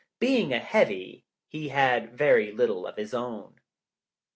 [0.19, 3.57] Being a heavy, he had little of his own.